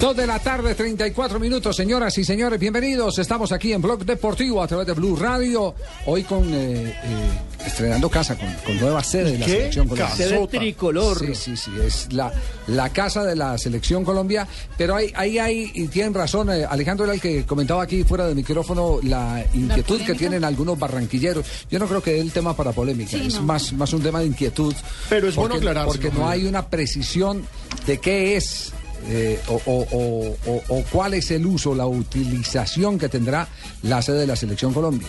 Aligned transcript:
Dos 0.00 0.16
de 0.16 0.26
la 0.26 0.38
tarde, 0.38 0.74
34 0.74 1.38
minutos, 1.38 1.76
señoras 1.76 2.16
y 2.16 2.24
señores, 2.24 2.58
bienvenidos. 2.58 3.18
Estamos 3.18 3.52
aquí 3.52 3.74
en 3.74 3.82
Blog 3.82 4.02
Deportivo 4.06 4.62
a 4.62 4.66
través 4.66 4.86
de 4.86 4.94
Blue 4.94 5.14
Radio. 5.14 5.74
Hoy 6.06 6.22
con 6.22 6.42
eh, 6.54 6.88
eh, 7.04 7.66
estrenando 7.66 8.08
casa, 8.08 8.34
con, 8.38 8.48
con 8.64 8.80
nueva 8.80 9.04
sede 9.04 9.32
de 9.32 9.38
la 9.40 9.44
¿Qué? 9.44 9.52
selección 9.52 9.88
Colombia. 9.88 10.16
Sede 10.16 10.46
tricolor. 10.46 11.18
Sí, 11.18 11.34
sí, 11.34 11.54
sí, 11.54 11.70
es 11.84 12.10
la, 12.14 12.32
la 12.68 12.88
casa 12.88 13.24
de 13.24 13.36
la 13.36 13.58
selección 13.58 14.02
Colombia. 14.02 14.48
Pero 14.78 14.96
ahí 14.96 15.12
ahí 15.14 15.38
hay, 15.38 15.70
y 15.74 15.86
tienen 15.88 16.14
razón, 16.14 16.48
eh, 16.48 16.64
Alejandro 16.64 17.04
era 17.04 17.12
el 17.12 17.20
que 17.20 17.44
comentaba 17.44 17.82
aquí 17.82 18.02
fuera 18.02 18.26
del 18.26 18.36
micrófono 18.36 19.00
la 19.02 19.44
inquietud 19.52 20.00
que 20.00 20.14
tienen 20.14 20.44
algunos 20.44 20.78
barranquilleros. 20.78 21.44
Yo 21.70 21.78
no 21.78 21.86
creo 21.86 22.02
que 22.02 22.12
dé 22.12 22.20
el 22.20 22.32
tema 22.32 22.56
para 22.56 22.72
polémica, 22.72 23.10
Sí, 23.10 23.26
es 23.26 23.34
no. 23.34 23.42
más, 23.42 23.70
más 23.74 23.92
un 23.92 24.02
tema 24.02 24.20
de 24.20 24.26
inquietud. 24.28 24.74
Pero 25.10 25.28
es 25.28 25.36
bueno 25.36 25.56
porque, 25.56 25.68
aclarárselo, 25.68 26.02
Porque 26.02 26.18
no 26.18 26.26
hay 26.26 26.46
una 26.46 26.66
precisión 26.68 27.44
de 27.86 27.98
qué 27.98 28.38
es. 28.38 28.72
Eh, 29.08 29.40
o, 29.48 29.54
o- 29.66 29.86
o- 29.90 30.36
o- 30.46 30.62
o 30.68 30.84
cuál 30.90 31.14
es 31.14 31.30
el 31.30 31.46
uso, 31.46 31.74
la 31.74 31.86
utilización 31.86 32.98
que 32.98 33.08
tendrá 33.08 33.48
la 33.82 34.02
sede 34.02 34.18
de 34.20 34.26
la 34.26 34.36
Selección 34.36 34.72
Colombia. 34.72 35.08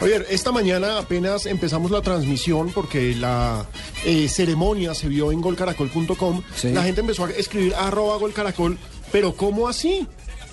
Javier, 0.00 0.26
esta 0.30 0.50
mañana 0.52 0.98
apenas 0.98 1.46
empezamos 1.46 1.90
la 1.90 2.02
transmisión 2.02 2.70
porque 2.72 3.14
la 3.14 3.66
eh, 4.04 4.28
ceremonia 4.28 4.94
se 4.94 5.08
vio 5.08 5.30
en 5.30 5.40
golcaracol.com. 5.40 6.42
Sí. 6.56 6.70
La 6.72 6.82
gente 6.82 7.02
empezó 7.02 7.24
a 7.24 7.30
escribir 7.30 7.74
arroba 7.74 8.16
golcaracol, 8.16 8.78
pero 9.12 9.34
¿cómo 9.36 9.68
así? 9.68 10.06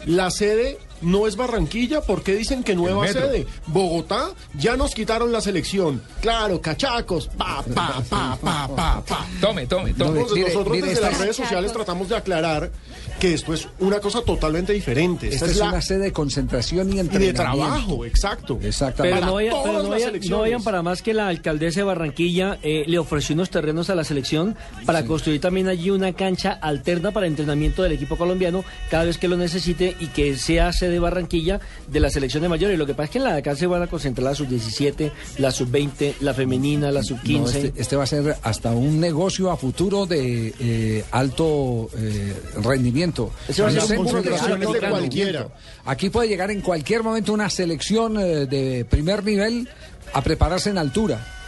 La 0.06 0.30
sede 0.32 0.78
no 1.02 1.28
es 1.28 1.36
Barranquilla, 1.36 2.02
¿por 2.02 2.24
qué 2.24 2.36
dicen 2.36 2.64
que 2.64 2.76
nueva 2.76 3.08
sede? 3.08 3.46
Bogotá, 3.68 4.30
ya 4.58 4.76
nos 4.76 4.94
quitaron 4.94 5.32
la 5.32 5.42
selección. 5.42 6.02
Claro, 6.22 6.62
cachacos, 6.62 7.28
pa, 7.28 7.64
pa, 7.74 8.02
pa, 8.10 8.38
pa, 8.42 8.68
pa, 8.76 9.02
pa. 9.06 9.28
Tome, 9.42 9.66
tome, 9.68 9.94
tome. 9.94 10.20
Entonces, 10.22 10.36
mire, 10.38 10.48
nosotros 10.50 10.76
mire, 10.76 10.88
desde 10.90 11.02
las 11.02 11.14
es- 11.14 11.20
redes 11.20 11.36
sociales 11.36 11.74
tratamos 11.74 12.10
de 12.10 12.16
aclarar 12.16 12.72
que 13.20 13.34
esto 13.34 13.54
es 13.54 13.68
una 13.80 14.00
cosa 14.00 14.22
totalmente 14.22 14.74
diferente. 14.74 15.28
Esta, 15.28 15.46
Esta 15.46 15.52
es, 15.52 15.58
la 15.58 15.70
una 15.70 15.82
sede 15.82 16.00
de 16.06 16.14
concentración 16.14 16.90
y 16.90 16.94
y 16.94 16.96
de 16.96 17.02
entrenamiento. 17.02 17.42
trabajo, 17.42 18.06
exacto. 18.06 18.60
Exactamente. 18.62 19.16
Pero 19.18 19.28
no, 19.28 19.34
vayan, 19.36 19.56
pero 19.64 19.84
no, 19.84 19.90
vayan, 19.90 20.20
no 20.30 20.40
vayan 20.40 20.64
para 20.64 20.82
más 20.82 21.02
que 21.02 21.14
la 21.14 21.28
alcaldesa 21.28 21.82
de 21.82 21.84
Barranquilla 21.84 22.58
eh, 22.64 22.84
le 22.88 22.98
ofreció 22.98 23.34
unos 23.36 23.50
terrenos 23.50 23.90
a 23.90 23.96
la 23.96 24.04
selección 24.04 24.56
para 24.86 25.04
construir 25.06 25.42
también 25.42 25.68
allí 25.68 25.90
una 25.90 26.14
cancha 26.14 26.52
alterna 26.62 27.12
para 27.12 27.28
entrenamiento 27.28 27.84
del 27.84 27.92
equipo 27.94 28.16
colombiano 28.18 28.64
cada 28.90 29.04
vez 29.06 29.18
que 29.18 29.28
lo 29.28 29.38
necesite 29.38 29.96
y 30.00 30.08
que 30.08 30.36
sea 30.38 30.72
sede 30.74 30.89
Barranquilla 30.98 31.60
de 31.88 32.00
la 32.00 32.10
selección 32.10 32.42
de 32.42 32.50
mayores. 32.50 32.80
Lo 32.80 32.88
que 32.88 32.94
pasa 32.94 33.04
es 33.04 33.10
que 33.12 33.18
en 33.20 33.24
la 33.26 33.34
de 33.34 33.40
acá 33.40 33.56
se 33.56 33.68
van 33.68 33.84
a 33.84 33.88
concentrar 33.88 34.26
la 34.26 34.34
sub-17, 34.34 35.12
la 35.38 35.52
sub-20, 35.52 36.16
la 36.22 36.34
femenina, 36.34 36.92
la 36.92 37.04
sub-15. 37.04 37.40
No, 37.40 37.48
este, 37.50 37.74
este 37.76 37.96
va 37.96 38.04
a 38.04 38.08
ser 38.08 38.36
hasta 38.42 38.72
un 38.72 39.00
negocio 39.00 39.52
a 39.52 39.58
futuro 39.58 40.08
de 40.08 40.54
eh, 40.60 41.04
alto 41.12 41.90
eh, 41.98 42.34
rendimiento. 42.64 43.32
Ese 43.48 43.62
va 43.62 43.68
a 43.68 43.72
ser 43.72 44.00
Un 44.00 44.06
de 44.24 44.36
alto 44.36 44.74
de 44.74 44.80
cualquiera. 44.80 45.48
Aquí 45.86 46.10
puede 46.10 46.28
llegar 46.28 46.50
en 46.50 46.62
cualquier 46.62 47.04
momento 47.04 47.34
una 47.34 47.50
selección 47.50 48.18
eh, 48.18 48.46
de 48.46 48.86
primer 48.86 49.24
nivel 49.24 49.68
a 50.14 50.22
prepararse 50.22 50.70
en 50.70 50.78
altura. 50.78 51.39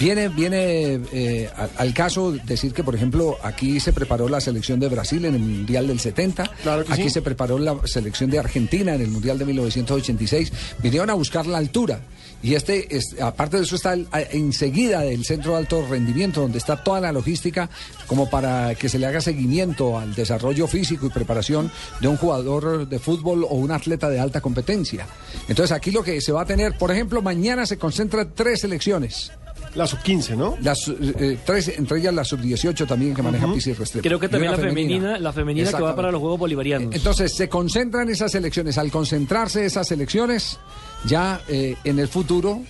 Viene, 0.00 0.28
viene 0.28 1.00
eh, 1.12 1.48
al, 1.56 1.70
al 1.76 1.94
caso 1.94 2.32
decir 2.32 2.72
que, 2.72 2.82
por 2.82 2.94
ejemplo, 2.96 3.38
aquí 3.42 3.78
se 3.78 3.92
preparó 3.92 4.28
la 4.28 4.40
selección 4.40 4.80
de 4.80 4.88
Brasil 4.88 5.24
en 5.24 5.34
el 5.34 5.40
Mundial 5.40 5.86
del 5.86 6.00
70, 6.00 6.44
Claro 6.62 6.84
que 6.84 6.92
aquí 6.92 7.04
sí. 7.04 7.10
se 7.10 7.22
preparó 7.22 7.58
la 7.58 7.76
selección 7.84 8.28
de 8.30 8.38
Argentina 8.40 8.94
en 8.94 9.00
el 9.02 9.08
Mundial 9.08 9.38
de 9.38 9.44
1986, 9.44 10.52
vinieron 10.82 11.08
a 11.10 11.14
buscar 11.14 11.46
la 11.46 11.58
altura. 11.58 12.00
Y 12.42 12.54
este, 12.54 12.94
es- 12.96 13.16
aparte 13.20 13.56
de 13.58 13.62
eso, 13.62 13.76
está 13.76 13.92
el- 13.94 14.08
a- 14.10 14.20
enseguida 14.22 15.00
del 15.00 15.24
centro 15.24 15.52
de 15.52 15.58
alto 15.58 15.86
rendimiento, 15.88 16.40
donde 16.42 16.58
está 16.58 16.82
toda 16.82 17.00
la 17.00 17.12
logística 17.12 17.70
como 18.08 18.28
para 18.28 18.74
que 18.74 18.88
se 18.88 18.98
le 18.98 19.06
haga 19.06 19.20
seguimiento 19.20 19.98
al 19.98 20.14
desarrollo 20.14 20.66
físico 20.66 21.06
y 21.06 21.10
preparación 21.10 21.70
de 22.00 22.08
un 22.08 22.16
jugador 22.16 22.88
de 22.88 22.98
fútbol 22.98 23.44
o 23.44 23.54
un 23.54 23.70
atleta 23.70 24.10
de 24.10 24.18
alta 24.20 24.40
competencia. 24.40 25.06
Entonces 25.48 25.70
aquí 25.70 25.90
lo 25.92 26.02
que 26.02 26.20
se 26.20 26.32
va 26.32 26.42
a 26.42 26.46
tener, 26.46 26.76
por 26.76 26.90
ejemplo, 26.90 27.22
mañana 27.22 27.64
se 27.66 27.78
concentran 27.78 28.32
tres 28.34 28.60
selecciones. 28.60 29.30
La 29.74 29.86
sub 29.86 30.00
15, 30.00 30.36
¿no? 30.36 30.56
Las, 30.62 30.88
eh, 30.88 31.38
tres, 31.44 31.68
entre 31.76 31.98
ellas 31.98 32.14
la 32.14 32.24
sub-18 32.24 32.86
también 32.86 33.14
que 33.14 33.22
maneja 33.22 33.52
Pizzi 33.52 33.72
Restrepo. 33.72 34.06
Creo 34.06 34.18
que 34.18 34.28
también 34.28 34.52
la 34.52 34.58
femenina, 34.58 35.18
la 35.18 35.32
femenina 35.32 35.70
que 35.70 35.82
va 35.82 35.94
para 35.94 36.10
los 36.10 36.20
Juegos 36.20 36.38
Bolivarianos. 36.38 36.94
Entonces 36.94 37.34
se 37.34 37.48
concentran 37.48 38.08
esas 38.08 38.34
elecciones. 38.34 38.78
Al 38.78 38.90
concentrarse 38.90 39.64
esas 39.64 39.90
elecciones, 39.90 40.58
ya 41.04 41.40
eh, 41.48 41.76
en 41.84 41.98
el 41.98 42.08
futuro 42.08 42.62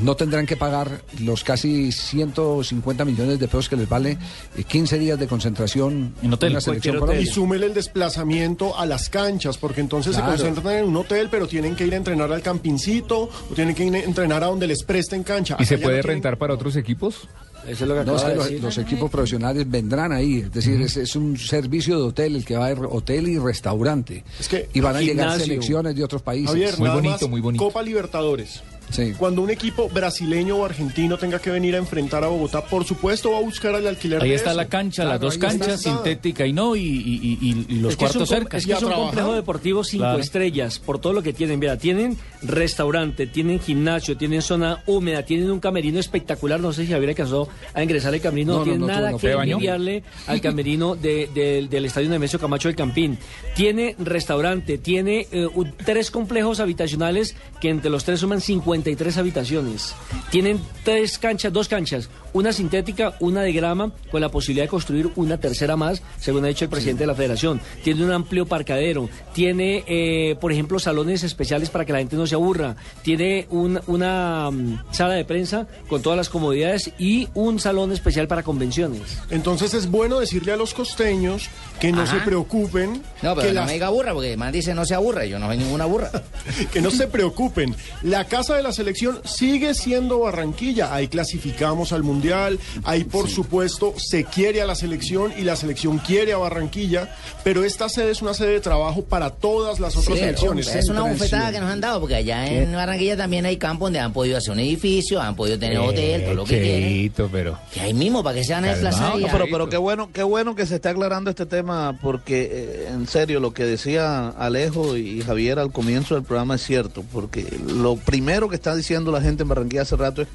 no 0.00 0.14
tendrán 0.16 0.46
que 0.46 0.56
pagar 0.56 1.02
los 1.20 1.44
casi 1.44 1.92
150 1.92 3.04
millones 3.04 3.38
de 3.38 3.46
pesos 3.48 3.68
que 3.68 3.76
les 3.76 3.88
vale 3.88 4.18
eh, 4.56 4.64
15 4.64 4.98
días 4.98 5.18
de 5.18 5.26
concentración 5.26 6.14
En 6.22 6.32
hotel, 6.32 6.52
una 6.52 6.60
selección 6.60 7.02
hotel. 7.02 7.20
Y 7.22 7.26
súmele 7.26 7.66
el 7.66 7.74
desplazamiento 7.74 8.76
a 8.78 8.86
las 8.86 9.08
canchas, 9.08 9.58
porque 9.58 9.80
entonces 9.80 10.16
Claro. 10.16 10.36
se 10.36 10.44
concentran 10.44 10.76
en 10.76 10.84
un 10.86 10.96
hotel, 10.96 11.28
pero 11.30 11.46
tienen 11.48 11.74
que 11.76 11.86
ir 11.86 11.94
a 11.94 11.96
entrenar 11.96 12.32
al 12.32 12.42
campincito, 12.42 13.22
o 13.50 13.54
tienen 13.54 13.74
que 13.74 13.84
ir 13.84 13.94
a 13.94 13.98
entrenar 14.00 14.42
a 14.44 14.46
donde 14.48 14.66
les 14.66 14.82
presten 14.84 15.22
cancha. 15.22 15.54
¿Y 15.58 15.62
Acá 15.62 15.64
se 15.66 15.78
puede 15.78 15.96
no 15.98 16.02
tienen- 16.02 16.16
rentar 16.22 16.38
para 16.38 16.54
otros 16.54 16.76
equipos? 16.76 17.28
Eso 17.66 17.84
es 17.84 17.88
lo 17.88 17.94
que 17.98 18.04
No, 18.04 18.16
es 18.16 18.22
acaba 18.22 18.22
que 18.22 18.30
de 18.30 18.36
los, 18.36 18.44
decir. 18.48 18.62
los 18.62 18.78
equipos 18.78 19.10
profesionales 19.10 19.68
vendrán 19.68 20.12
ahí, 20.12 20.38
es 20.38 20.52
decir, 20.52 20.80
es, 20.80 20.96
es 20.96 21.14
un 21.16 21.36
servicio 21.36 21.98
de 21.98 22.04
hotel 22.04 22.36
el 22.36 22.44
que 22.44 22.56
va 22.56 22.64
a 22.64 22.68
haber 22.70 22.86
hotel 22.88 23.28
y 23.28 23.38
restaurante. 23.38 24.24
Es 24.40 24.48
que- 24.48 24.68
y 24.72 24.80
van 24.80 24.96
a 24.96 25.00
llegar 25.02 25.38
selecciones 25.38 25.94
de 25.94 26.04
otros 26.04 26.22
países. 26.22 26.48
Javier, 26.50 26.78
Muy 26.78 26.88
bonito, 26.88 27.10
más, 27.20 27.28
muy 27.28 27.40
bonito. 27.40 27.64
Copa 27.64 27.82
Libertadores. 27.82 28.62
Sí. 28.90 29.14
Cuando 29.18 29.42
un 29.42 29.50
equipo 29.50 29.88
brasileño 29.88 30.56
o 30.56 30.64
argentino 30.64 31.18
tenga 31.18 31.38
que 31.38 31.50
venir 31.50 31.74
a 31.74 31.78
enfrentar 31.78 32.24
a 32.24 32.28
Bogotá, 32.28 32.64
por 32.64 32.84
supuesto 32.84 33.32
va 33.32 33.38
a 33.38 33.42
buscar 33.42 33.74
al 33.74 33.86
alquiler 33.86 34.22
Ahí 34.22 34.30
de 34.30 34.34
está 34.36 34.50
eso. 34.50 34.56
la 34.56 34.68
cancha, 34.68 35.02
Claro, 35.02 35.10
las 35.10 35.20
dos 35.20 35.34
está. 35.34 35.48
canchas, 35.48 35.82
sintética 35.82 36.46
y 36.46 36.52
no, 36.52 36.74
y, 36.76 36.80
y- 36.82 37.38
y- 37.40 37.66
y 37.68 37.74
los 37.80 37.92
Es 37.92 37.96
cuartos 37.98 38.28
cerca. 38.28 38.56
Es 38.56 38.66
que 38.66 38.72
es 38.72 38.82
a 38.82 38.86
un 38.86 38.92
complejo 38.92 39.34
deportivo 39.34 39.84
cinco 39.84 40.02
Claro. 40.04 40.18
estrellas 40.18 40.78
por 40.78 40.98
todo 40.98 41.12
lo 41.12 41.22
que 41.22 41.32
tienen. 41.32 41.58
Mira, 41.58 41.76
tienen 41.76 42.16
restaurante, 42.42 43.26
tienen 43.26 43.60
gimnasio, 43.60 44.16
tienen 44.16 44.42
zona 44.42 44.82
húmeda, 44.86 45.22
tienen 45.24 45.50
un 45.50 45.60
camerino 45.60 45.98
espectacular. 46.00 46.60
No 46.60 46.72
sé 46.72 46.86
si 46.86 46.92
Javier 46.92 47.10
alcanzó 47.10 47.48
a 47.74 47.82
ingresar 47.82 48.14
al 48.14 48.20
camerino. 48.20 48.38
No, 48.52 48.58
No, 48.58 48.58
no, 48.60 48.64
tiene 48.64 48.78
no, 48.78 48.86
nada 48.86 49.10
tú 49.12 49.18
que 49.18 49.32
envidiarle 49.32 50.02
al 50.26 50.40
camerino 50.40 50.94
de- 50.96 51.28
del- 51.34 51.68
del 51.68 51.84
estadio 51.84 52.08
Nemesio 52.08 52.38
Camacho 52.38 52.68
del 52.68 52.76
Campín. 52.76 53.18
Tiene 53.54 53.94
restaurante, 53.98 54.78
tiene 54.78 55.26
eh, 55.32 55.46
un- 55.54 55.72
tres 55.84 56.10
complejos 56.10 56.60
habitacionales 56.60 57.36
que 57.60 57.68
entre 57.70 57.90
los 57.90 58.04
tres 58.04 58.20
suman 58.20 58.40
53 58.82 59.18
habitaciones. 59.18 59.94
Tienen 60.30 60.60
tres 60.84 61.18
canchas, 61.18 61.52
dos 61.52 61.68
canchas, 61.68 62.08
una 62.32 62.52
sintética, 62.52 63.14
una 63.20 63.42
de 63.42 63.52
grama, 63.52 63.92
con 64.10 64.20
la 64.20 64.28
posibilidad 64.30 64.64
de 64.64 64.68
construir 64.68 65.10
una 65.16 65.38
tercera 65.38 65.76
más, 65.76 66.02
según 66.20 66.44
ha 66.44 66.48
dicho 66.48 66.64
el 66.64 66.70
presidente 66.70 67.02
de 67.02 67.06
la 67.08 67.14
federación. 67.14 67.60
Tiene 67.82 68.04
un 68.04 68.12
amplio 68.12 68.46
parcadero, 68.46 69.08
tiene, 69.34 69.82
eh, 69.86 70.36
por 70.40 70.52
ejemplo, 70.52 70.78
salones 70.78 71.22
especiales 71.24 71.70
para 71.70 71.84
que 71.84 71.92
la 71.92 71.98
gente 71.98 72.16
no 72.16 72.26
se 72.26 72.34
aburra, 72.36 72.76
tiene 73.02 73.46
un- 73.50 73.80
una 73.86 74.50
mm, 74.50 74.92
sala 74.92 75.14
de 75.14 75.24
prensa 75.24 75.66
con 75.88 76.02
todas 76.02 76.16
las 76.16 76.28
comodidades 76.28 76.90
y 76.98 77.28
un 77.34 77.58
salón 77.58 77.92
especial 77.92 78.28
para 78.28 78.42
convenciones. 78.42 79.18
Entonces 79.30 79.74
es 79.74 79.90
bueno 79.90 80.20
decirle 80.20 80.52
a 80.52 80.56
los 80.56 80.74
costeños 80.74 81.48
que 81.80 81.90
no 81.92 82.02
Ajá. 82.02 82.18
se 82.18 82.24
preocupen, 82.24 83.02
No, 83.22 83.34
pero 83.34 83.48
que, 83.48 83.48
no 83.48 83.60
las- 83.60 83.66
me 83.66 83.72
diga 83.74 83.88
burra, 83.88 84.12
porque 84.12 84.28
además 84.28 84.52
dice 84.52 84.74
no 84.74 84.84
se 84.84 84.94
aburra, 84.94 85.24
yo 85.24 85.38
no 85.38 85.46
soy 85.46 85.56
ninguna 85.58 85.86
burra. 85.86 86.10
que 86.72 86.80
no 86.80 86.90
se 86.90 87.08
preocupen. 87.08 87.74
La 88.02 88.24
casa 88.26 88.54
de 88.54 88.62
la 88.62 88.67
selección 88.72 89.20
sigue 89.24 89.74
siendo 89.74 90.20
Barranquilla. 90.20 90.94
Ahí 90.94 91.08
clasificamos 91.08 91.92
al 91.92 92.02
Mundial, 92.02 92.58
ahí 92.84 93.04
por 93.04 93.28
supuesto 93.28 93.94
se 93.96 94.24
quiere 94.24 94.62
a 94.62 94.66
la 94.66 94.74
selección 94.74 95.32
y 95.38 95.42
la 95.42 95.56
selección 95.56 95.98
quiere 95.98 96.32
a 96.32 96.38
Barranquilla, 96.38 97.14
pero 97.44 97.64
esta 97.64 97.88
sede 97.88 98.10
es 98.12 98.22
una 98.22 98.34
sede 98.34 98.52
de 98.52 98.60
trabajo 98.60 99.02
para 99.04 99.30
todas 99.30 99.80
las 99.80 99.96
otras 99.96 100.14
Sí, 100.18 100.20
selecciones. 100.24 100.74
es 100.74 100.88
una 100.88 101.02
bufetada 101.02 101.52
que 101.52 101.60
nos 101.60 101.70
han 101.70 101.80
dado, 101.80 102.00
porque 102.00 102.14
allá 102.16 102.46
en 102.46 102.72
Barranquilla 102.72 103.16
también 103.16 103.44
hay 103.46 103.56
campos 103.56 103.86
donde 103.86 104.00
han 104.00 104.12
podido 104.12 104.36
hacer 104.38 104.52
un 104.52 104.60
edificio, 104.60 105.20
han 105.20 105.36
podido 105.36 105.58
tener 105.58 105.78
hotel, 105.78 106.24
todo 106.24 106.34
lo 106.34 106.44
que 106.44 106.60
quieren. 106.60 107.28
Pero... 107.32 107.58
Que 107.72 107.80
ahí 107.80 107.94
mismo, 107.94 108.22
para 108.22 108.36
que 108.38 108.44
se 108.44 108.52
van 108.52 108.64
a 108.64 108.68
desplazar. 108.70 109.18
No, 109.18 109.26
pero, 109.30 109.46
pero 109.50 109.68
qué 109.68 109.76
bueno, 109.76 110.10
qué 110.12 110.22
bueno 110.22 110.54
que 110.54 110.66
se 110.66 110.76
esté 110.76 110.88
aclarando 110.88 111.30
este 111.30 111.46
tema, 111.46 111.98
porque 112.00 112.48
eh, 112.52 112.88
en 112.92 113.06
serio 113.06 113.40
lo 113.40 113.52
que 113.52 113.64
decía 113.64 114.28
Alejo 114.28 114.96
y 114.96 115.22
Javier 115.22 115.58
al 115.58 115.72
comienzo 115.72 116.14
del 116.14 116.24
programa 116.24 116.54
es 116.56 116.62
cierto, 116.62 117.04
porque 117.12 117.46
lo 117.66 117.96
primero 117.96 118.48
que 118.48 118.56
está 118.58 118.74
diciendo 118.74 119.10
la 119.10 119.20
gente 119.20 119.42
en 119.44 119.48
Barranquilla 119.48 119.82
hace 119.82 119.96
rato 119.96 120.22
es 120.22 120.28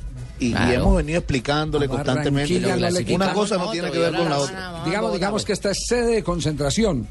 y, 0.50 0.74
hemos 0.74 0.96
venido 0.98 1.20
explicándole 1.20 1.88
constantemente. 1.88 2.60
No 2.60 3.16
Una 3.16 3.34
cosa 3.34 3.58
no 3.58 3.70
tiene 3.72 3.92
que 3.92 4.00
ver 4.00 4.14
con 4.16 4.30
la 4.30 4.38
otra. 4.40 4.84
digamos, 4.86 5.14
digamos 5.14 5.46
que 5.46 5.54
esta 5.54 5.72
es 5.72 5.86
sede 5.88 6.16
de 6.16 6.24
concentración. 6.24 7.08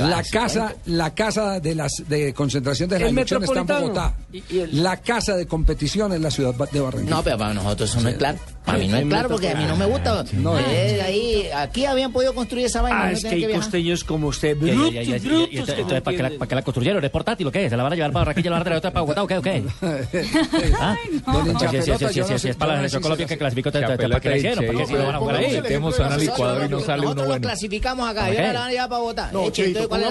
La 0.00 0.22
Sí, 0.24 0.30
casa, 0.30 0.60
cuento. 0.68 0.80
la 0.86 1.14
casa 1.14 1.60
de 1.60 1.74
las 1.74 1.92
de 2.08 2.32
concentración 2.34 2.88
de 2.88 2.98
la 2.98 3.06
está 3.20 3.36
en. 3.36 3.66
Bogotá. 3.66 4.14
La 4.72 4.96
casa 4.98 5.36
de 5.36 5.46
competición 5.46 6.12
en 6.12 6.22
la 6.22 6.30
ciudad 6.30 6.54
de 6.54 6.80
Barranquilla. 6.80 7.16
No, 7.16 7.22
pero 7.22 7.38
para 7.38 7.54
nosotros 7.54 7.90
eso 7.90 8.00
no 8.00 8.08
es 8.08 8.16
claro. 8.16 8.38
Para 8.64 8.78
mí 8.78 8.88
no 8.88 8.96
es 8.96 9.02
Sí, 9.04 9.08
claro 9.08 9.28
porque 9.28 9.48
a 9.50 9.54
mí 9.54 9.64
no 9.64 9.76
me 9.76 9.86
gusta. 9.86 10.24
No. 10.32 10.58
Eh, 10.58 11.00
ahí, 11.00 11.48
aquí 11.54 11.84
habían 11.84 12.12
podido 12.12 12.34
construir 12.34 12.66
esa 12.66 12.82
vaina. 12.82 13.00
Ah, 13.04 13.06
no 13.06 13.16
es 13.16 13.22
que 13.24 13.28
hay 13.28 13.54
costeños 13.54 14.02
como 14.02 14.26
usted, 14.28 14.56
brutos, 14.58 14.90
brutos, 14.90 14.92
y- 14.92 15.50
que 15.50 15.58
entonces, 15.60 15.78
no 15.86 16.02
¿para 16.02 16.46
qué, 16.48 16.54
la, 16.56 16.62
construyeron? 16.62 17.04
¿Es 17.04 17.10
portátil 17.10 17.46
o 17.46 17.52
qué? 17.52 17.70
¿Se 17.70 17.76
la 17.76 17.84
van 17.84 17.92
a 17.92 17.96
llevar 17.96 18.10
para 18.12 18.20
Barranquilla 18.24 18.48
y 18.48 18.50
la 18.50 18.54
van 18.56 18.60
a 18.62 18.64
traer 18.64 18.78
otra 18.78 18.90
para 18.92 19.02
Bogotá 19.06 19.22
o 19.22 19.26
qué? 19.28 19.38
¿O 19.38 19.42
qué? 19.42 19.62
¿Ah? 20.80 20.96
Si, 21.04 21.12
no 21.24 21.58
si 22.32 22.38
sé- 22.38 22.50
es 22.50 22.56
para 22.56 22.75
la 22.82 22.88
selección 22.88 23.02
Colombia 23.02 23.26
que 23.26 23.38
clasificó. 23.38 23.70
¿Para 23.70 23.96
qué 24.20 24.40
Cheito 24.40 24.86
si 24.86 24.92
no 24.94 25.06
van 25.06 25.14
a 25.14 25.18
jugar 25.18 25.36
ahí? 25.36 25.60
Metemos 25.60 26.00
a 26.00 26.06
una 26.06 26.16
licuadora 26.16 26.66
y 26.66 26.68
no 26.68 26.80
sale 26.80 27.02
uno 27.06 27.14
lo 27.14 27.26
bueno. 27.28 27.40
clasificamos 27.42 28.08
acá 28.08 28.30
y 28.30 28.36
¿Para 28.36 28.40
ahora 28.48 28.52
la 28.52 28.58
van 28.60 28.68
a 28.68 28.72
llevar 28.72 28.88
para 28.88 29.00
¿cuál 29.88 30.04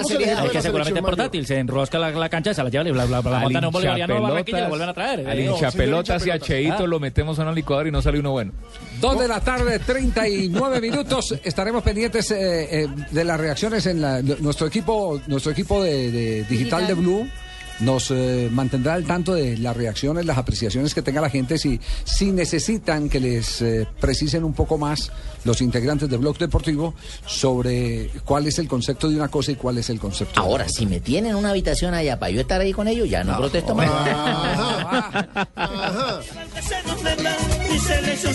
es 0.46 0.52
que 0.52 0.62
seguramente 0.62 0.98
es 1.00 1.04
portátil, 1.04 1.46
se 1.46 1.58
enrosca 1.58 1.98
la, 1.98 2.28
cancha, 2.28 2.54
se 2.54 2.62
la 2.62 2.68
lleva 2.70 2.88
y 2.88 2.92
la, 2.92 3.04
la, 3.06 3.20
la 3.22 3.36
Al 3.36 3.42
montan 3.42 3.62
en 3.62 3.66
un 3.66 3.72
bolivariano 3.72 4.16
a 4.16 4.20
Barranquilla 4.20 4.58
y 4.58 4.60
la 4.60 4.66
hinchapelotas- 4.66 4.70
vuelven 4.70 4.88
a 4.88 4.94
traer. 4.94 5.28
Al 5.28 5.38
Eh, 5.38 5.44
hincha 5.44 5.70
pelotas 5.70 6.26
y 6.26 6.30
a 6.30 6.34
hinchapelotas. 6.36 6.46
Cheito 6.48 6.84
Ah. 6.84 6.86
lo 6.86 7.00
metemos 7.00 7.38
a 7.38 7.42
una 7.42 7.52
licuadora 7.52 7.88
y 7.88 7.92
no 7.92 8.02
sale 8.02 8.18
uno 8.20 8.30
bueno. 8.32 8.52
Dos 9.00 9.18
de 9.18 9.28
la 9.28 9.40
tarde, 9.40 9.78
39 9.78 10.80
minutos. 10.80 11.34
Estaremos 11.44 11.82
pendientes 11.82 12.30
eh, 12.30 12.82
eh, 12.82 12.88
de 13.10 13.24
las 13.24 13.38
reacciones 13.40 13.86
en 13.86 14.00
la- 14.00 14.22
nuestro 14.22 14.66
equipo, 14.66 15.20
nuestro 15.26 15.52
equipo 15.52 15.82
de 15.82 16.44
digital 16.44 16.86
de 16.86 16.94
Blue. 16.94 17.28
Nos 17.80 18.10
eh, 18.10 18.48
mantendrá 18.50 18.94
al 18.94 19.04
tanto 19.04 19.34
de 19.34 19.58
las 19.58 19.76
reacciones, 19.76 20.24
las 20.24 20.38
apreciaciones 20.38 20.94
que 20.94 21.02
tenga 21.02 21.20
la 21.20 21.28
gente, 21.30 21.58
si, 21.58 21.78
si 22.04 22.32
necesitan 22.32 23.08
que 23.08 23.20
les 23.20 23.60
eh, 23.62 23.86
precisen 24.00 24.44
un 24.44 24.54
poco 24.54 24.78
más 24.78 25.12
los 25.44 25.60
integrantes 25.60 26.08
de 26.08 26.16
Blog 26.16 26.38
Deportivo 26.38 26.94
sobre 27.26 28.10
cuál 28.24 28.46
es 28.46 28.58
el 28.58 28.66
concepto 28.68 29.08
de 29.08 29.16
una 29.16 29.28
cosa 29.28 29.52
y 29.52 29.56
cuál 29.56 29.78
es 29.78 29.90
el 29.90 29.98
concepto 30.00 30.40
de 30.40 30.46
Ahora, 30.46 30.64
otra. 30.64 30.74
si 30.76 30.86
me 30.86 31.00
tienen 31.00 31.36
una 31.36 31.50
habitación 31.50 31.94
allá 31.94 32.18
para 32.18 32.30
yo 32.32 32.40
estar 32.40 32.60
ahí 32.60 32.72
con 32.72 32.88
ellos, 32.88 33.08
ya 33.08 33.22
no, 33.24 33.36
protesto 33.36 33.74
más. 33.74 33.90
Ajá. 33.90 35.48
Ajá. 35.54 36.20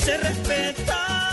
Se 0.01 0.17
respeta. 0.17 1.30